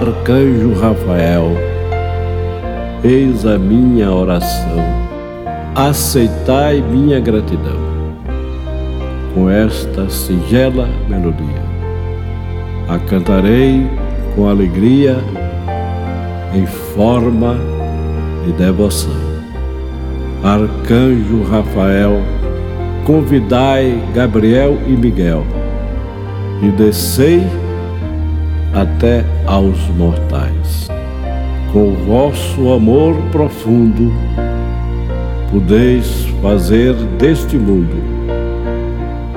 [0.00, 1.50] Arcanjo Rafael,
[3.04, 4.82] eis a minha oração,
[5.74, 7.78] aceitai minha gratidão
[9.34, 11.62] com esta singela melodia.
[12.88, 13.86] A cantarei
[14.34, 15.18] com alegria
[16.54, 17.58] em forma
[18.46, 19.12] de devoção.
[20.42, 22.22] Arcanjo Rafael,
[23.04, 25.44] convidai Gabriel e Miguel
[26.62, 27.46] e descei
[28.74, 30.88] até aos mortais.
[31.72, 34.12] Com vosso amor profundo,
[35.50, 38.20] podeis fazer deste mundo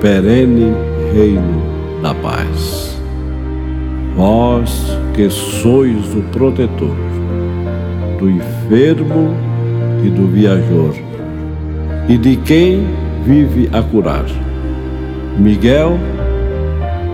[0.00, 0.72] perene
[1.12, 1.62] reino
[2.02, 3.00] da paz.
[4.16, 6.96] Vós que sois o protetor
[8.18, 9.34] do enfermo
[10.04, 10.94] e do viajor,
[12.08, 12.86] e de quem
[13.24, 14.24] vive a curar.
[15.38, 15.98] Miguel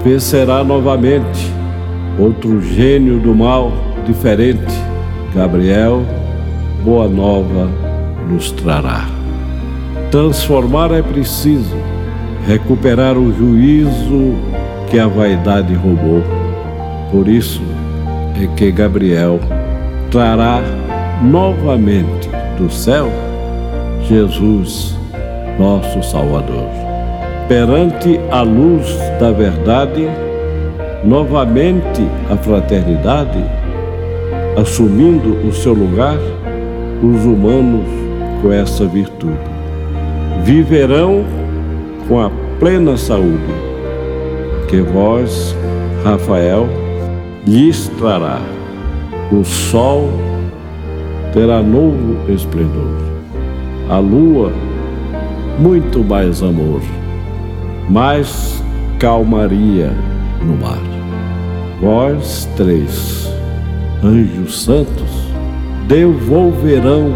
[0.02, 1.52] vencerá novamente
[2.18, 3.72] outro gênio do mal
[4.06, 4.74] diferente.
[5.34, 6.02] Gabriel,
[6.84, 7.68] boa nova
[8.28, 9.06] nos trará.
[10.10, 11.76] Transformar é preciso,
[12.46, 14.34] recuperar o juízo
[14.90, 16.22] que a vaidade roubou.
[17.10, 17.62] Por isso
[18.42, 19.40] é que Gabriel
[20.10, 20.62] trará
[21.22, 22.28] novamente
[22.58, 23.10] do céu
[24.08, 24.96] Jesus,
[25.58, 26.68] nosso Salvador.
[27.48, 28.86] Perante a luz
[29.18, 30.08] da verdade,
[31.04, 33.44] novamente a fraternidade,
[34.56, 36.18] assumindo o seu lugar,
[37.02, 37.86] os humanos
[38.40, 39.38] com essa virtude.
[40.42, 41.24] Viverão
[42.08, 43.52] com a plena saúde,
[44.68, 45.54] que vós,
[46.04, 46.66] Rafael,
[47.46, 48.40] lhes trará.
[49.32, 50.10] O sol
[51.32, 53.00] terá novo esplendor,
[53.90, 54.52] a lua,
[55.58, 56.80] muito mais amor,
[57.88, 58.62] mais
[58.98, 59.90] calmaria
[60.42, 60.93] no mar.
[61.84, 63.30] Vós três,
[64.02, 65.28] anjos santos,
[65.86, 67.14] devolverão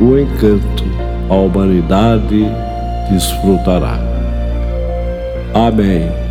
[0.00, 0.84] o encanto,
[1.30, 2.44] a humanidade
[3.08, 4.00] desfrutará.
[5.54, 6.23] Amém.